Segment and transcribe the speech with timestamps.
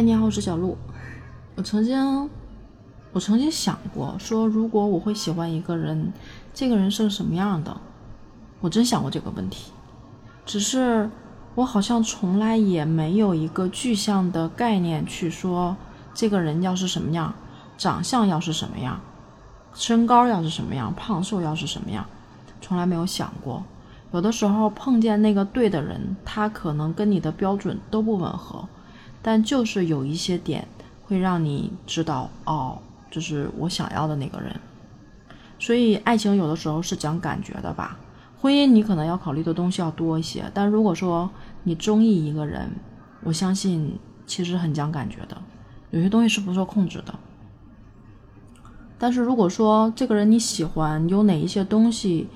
[0.00, 0.78] 嗨，你好，我是小鹿。
[1.56, 2.30] 我曾经，
[3.12, 6.10] 我曾经想过，说如果我会喜欢一个人，
[6.54, 7.76] 这个人是个什么样的？
[8.60, 9.72] 我真想过这个问题，
[10.46, 11.10] 只是
[11.54, 15.76] 我好像从来也没有一个具象的概念去说
[16.14, 17.34] 这个人要是什么样，
[17.76, 18.98] 长相要是什么样，
[19.74, 22.06] 身高要是什么样，胖瘦要是什么样，
[22.62, 23.62] 从来没有想过。
[24.12, 28.66] 有的时候碰见那个对的人，他可能跟你的标准都不吻合。
[29.22, 30.66] 但就是有一些点
[31.04, 32.78] 会让你知道，哦，
[33.10, 34.54] 这是我想要的那个人。
[35.58, 37.98] 所以爱情有的时候是讲感觉的吧。
[38.40, 41.30] 婚姻你可能要考虑的东西要多一些，但如果说
[41.64, 42.70] 你中意一个人，
[43.22, 45.36] 我相信其实很讲感觉的，
[45.90, 47.14] 有些东西是不受控制的。
[48.98, 52.28] 但是如果说这个人你喜欢，有哪一些东西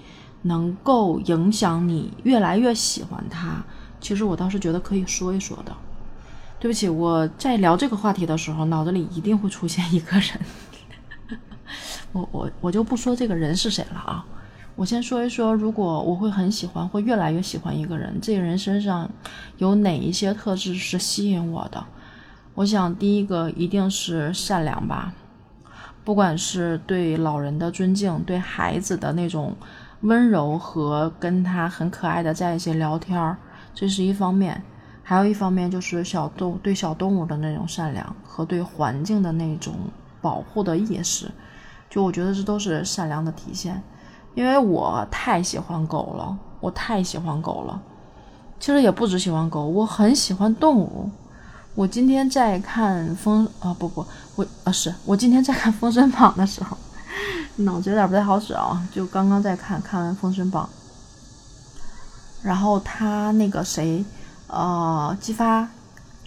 [0.42, 3.64] 能够影响你越来越喜欢他，
[3.98, 5.74] 其实我倒是觉得可以说一说的。
[6.58, 10.40] 对不起，我在聊这个话题的时候，脑子里一定会出现一个人。
[12.12, 14.24] 我我我就不说这个人是谁了啊，
[14.76, 19.10] 我先说一说，如果我会很喜欢，会越来越喜欢一个人，这个人身上
[19.58, 21.84] 有哪一些特质是吸引我的？
[22.54, 25.12] 我想第一个一定是善良吧，
[26.02, 29.54] 不管是对老人的尊敬，对孩子的那种
[30.00, 33.36] 温柔和跟他很可爱的在一起聊天儿，
[33.74, 34.62] 这是一方面。
[35.06, 39.74] 还有一方面就是小动对小动物的那种善良和对环境的那种
[40.22, 41.30] 保护的意识，
[41.90, 43.82] 就我觉得这都是善良的体现。
[44.34, 47.80] 因为我太喜欢狗了，我太喜欢狗了。
[48.58, 51.10] 其实也不只喜欢狗，我很喜欢动物。
[51.74, 56.78] 我今天在看封啊不不我啊是我今天在看《封神榜》的时候，
[57.62, 58.82] 脑子有点不太好使啊。
[58.90, 60.66] 就刚刚在看看完《封神榜》，
[62.42, 64.02] 然后他那个谁。
[64.46, 65.68] 呃，姬发，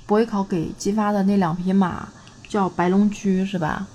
[0.05, 2.07] 伯邑考给姬发的那两匹马
[2.49, 3.85] 叫白龙驹是吧？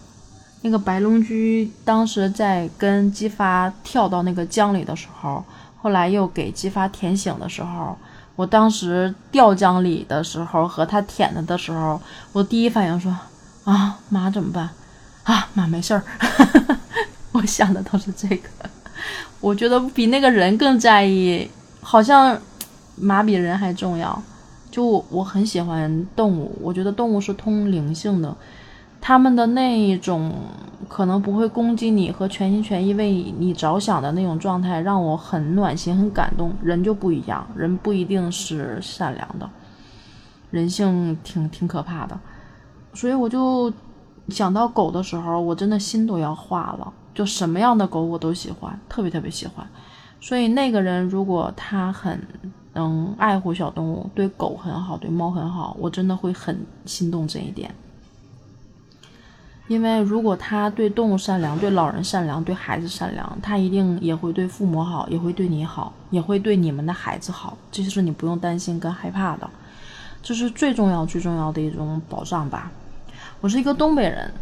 [0.62, 5.44] 那个白龙驹当时在跟姬发跳到那个江里的时候，
[5.80, 7.98] 后来又给姬发舔醒的时候，
[8.36, 12.00] 我当时掉江里的时候和他舔他的时候，
[12.32, 13.14] 我第一反应说
[13.64, 14.70] 啊，马怎么办？
[15.24, 16.02] 啊，马没事儿。
[17.32, 18.48] 我想的都是这个，
[19.40, 21.50] 我觉得比那个人更在意，
[21.80, 22.40] 好像。
[22.96, 24.22] 马比人还重要，
[24.70, 28.36] 就我很喜欢动物，我觉得动物是通灵性的，
[29.00, 30.32] 他们的那一种
[30.88, 36.52] 可能不会攻击你和全心全意为你着想的那种状态，让我很暖心、很感动。
[36.62, 39.48] 人就不一样，人不一定是善良的，
[40.50, 42.18] 人性挺挺可怕的，
[42.94, 43.72] 所以我就
[44.28, 46.92] 想到狗的时候，我真的心都要化了。
[47.14, 49.66] 就什么样的狗我都喜欢，特别特别喜欢。
[50.22, 52.18] 所以那个人如果他很。
[52.74, 57.70] 能爱护小动物，对狗很好，对猫很好，我真的会很心动这一点。
[59.68, 69.50] 因为如果他对动物善良，对老人善良，对孩子善良，他一定也会对父母好，也会对你好，也会对你们的孩子好，这些是你不用担心跟害怕的，
[70.22, 72.72] 这是最重要最重要的一种保障吧。
[73.42, 74.32] 我是一个东北人，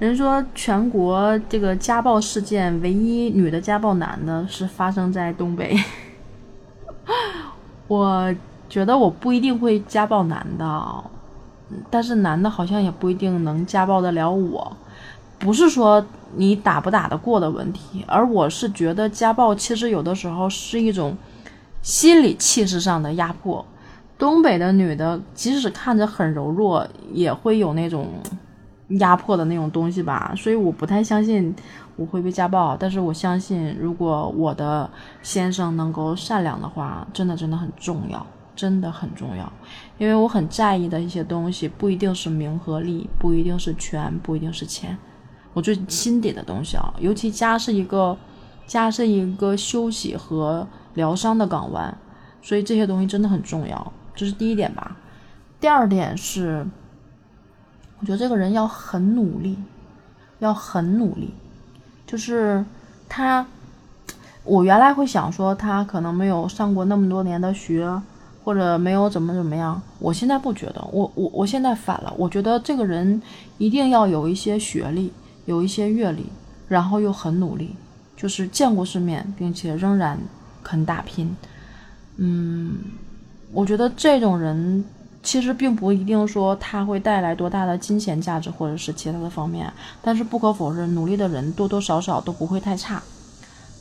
[0.00, 5.78] 人说全国这个家暴事件唯一女的家暴男的是发生在东北。
[7.86, 8.34] 我
[8.66, 11.04] 觉得我不一定会家暴男的，
[11.90, 14.74] 但是男的好像也不一定能家暴得了我。
[15.38, 16.02] 不是说
[16.34, 21.14] 你打不打得过的问题，而我是觉得家暴其实有的时候是一种
[21.82, 23.62] 心理气势上的压迫。
[24.16, 28.08] 东北的女的即使看着很柔弱，也会有那种
[28.98, 30.32] 压迫的那种东西吧。
[30.36, 31.54] 所以我不太相信
[31.96, 34.90] 我会被家暴，但是我相信如果我的
[35.22, 38.24] 先生能够善良的话，真的真的很重要，
[38.54, 39.52] 真的很重要。
[39.98, 44.96] 因为我很在意的一些东西，不一定是名和利，不一定是权，不一定是钱。
[45.52, 48.16] 我最心底的东西啊，尤其家是一个
[48.66, 51.96] 家是一个休息和疗伤的港湾，
[52.40, 53.92] 所以这些东西真的很重要。
[54.14, 54.96] 这是第一点吧。
[55.58, 56.64] 第二点是，
[58.00, 59.58] 我觉得这个人要很努力，
[60.38, 61.34] 要很努力。
[62.06, 62.64] 就是
[63.08, 63.46] 他，
[64.42, 67.88] 我原来会想说他可能没有上过那么多年的学，
[68.42, 69.80] 或者没有怎么怎么样。
[69.98, 73.20] 我现在不觉得，我我我现在反了，我觉得这个人
[73.58, 75.12] 一定要有一些学历，
[75.44, 76.26] 有一些阅历，
[76.68, 77.76] 然后又很努力，
[78.16, 80.18] 就是见过世面，并且仍然
[80.62, 81.36] 肯打拼。
[82.16, 82.78] 嗯。
[83.52, 84.84] 我觉得这种人
[85.22, 93.02] 其实并不一定说他会带来多大的金钱价值或者是其他的方面，但是不可否认，努力的人多多少少都不会太差。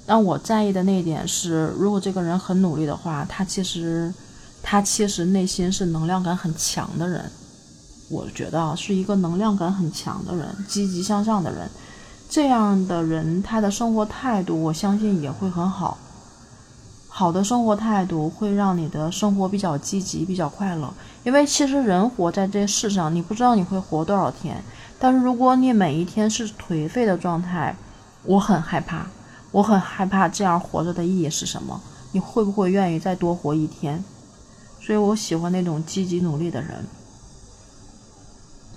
[0.06, 4.14] 但我在意的那一点是，如果这个人很努力的话，他其实
[4.62, 7.32] 他其实内心是能量感很强的人，
[8.10, 11.70] 我觉得是一个能量感很强的人，积极向上的人。
[12.28, 15.98] 这样的人，他的生活态度，我相信也会很好。
[17.20, 20.90] 好的生活态度会让你的生活比较积极，比较快乐。
[21.26, 24.64] 因为其实人活在这世上，你不知道你会活多少天。
[24.98, 27.76] 但是如果你每一天是颓废的状态，
[28.24, 29.06] 我很害怕，
[29.52, 31.82] 我很害怕这样活着的意义是什么？
[32.14, 34.02] 你会不会愿意再多活一天？
[34.80, 36.88] 所以我喜欢那种积极努力的人。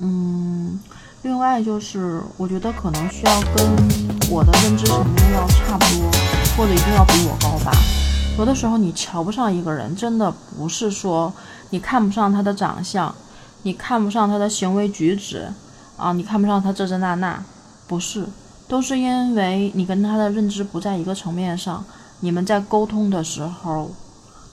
[0.00, 0.80] 嗯。
[1.22, 3.64] 另外就是，我觉得可能需要跟
[4.28, 6.10] 我的认知层面要差不多，
[6.56, 7.70] 或者一定要比我高吧。
[8.38, 11.32] 有的时候你瞧不上一个人，真的不是说
[11.70, 13.14] 你看不上他的长相，
[13.62, 15.46] 你看不上他的行为举止
[15.96, 17.44] 啊，你看不上他这这那那，
[17.86, 18.26] 不是，
[18.66, 21.84] 都是因为你跟他的认知不在一个层面上，
[22.20, 23.90] 你们在沟通的时候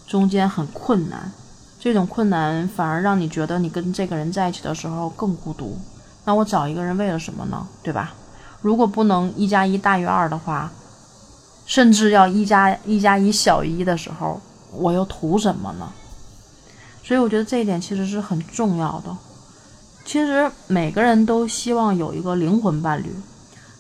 [0.06, 1.32] 中间很困难，
[1.80, 5.80] 这种困难反而让你觉得你跟这个人在一起的时候更孤独。
[6.26, 7.66] 那我找一个人为了什么呢？
[7.82, 8.14] 对吧？
[8.62, 10.70] 如果不能一加一大于二的话，
[11.70, 14.42] 甚至要一加一加一小于一的时候，
[14.74, 15.88] 我又图什么呢？
[17.04, 19.16] 所以我觉得这一点其实是很重要的。
[20.04, 23.14] 其实每个人都希望有一个灵魂伴侣，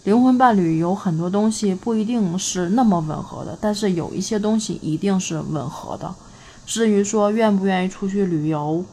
[0.03, 6.13] 灵魂伴侣有很多东西不一定是那么吻合的，但是有一些东西一定是吻合的。
[6.67, 8.85] 至于说愿不愿意出去旅游，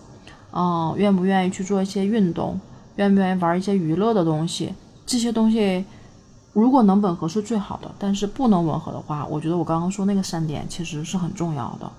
[0.53, 2.59] 嗯，愿不愿意去做一些运动。
[2.95, 4.73] 愿不愿意玩一些娱乐的东西？
[5.05, 5.85] 这些东西
[6.63, 11.91] 如果能吻合是最好的，但是不能吻合的话，我觉得我刚刚说那个三点其实是很重要的。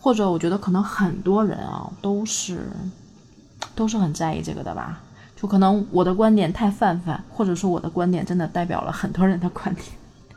[0.00, 2.72] 或者我觉得可能很多人啊都是
[3.76, 5.00] 都是很在意这个的吧。
[5.36, 9.86] 就可能我的观点太泛泛，或者说我的观点真的代表了很多人的观点。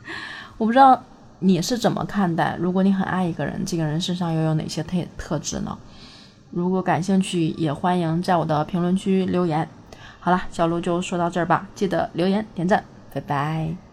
[0.58, 1.02] 我不知道
[1.38, 2.54] 你是怎么看待？
[2.60, 5.78] 如果你很爱一个人，这个人身上又有哪些特特质呢？
[6.50, 9.66] 如果感兴趣，也欢迎在我的评论区留言。
[10.20, 12.84] 好了，小鹿就说到这儿吧，记得留言点赞，
[13.16, 13.85] 拜拜。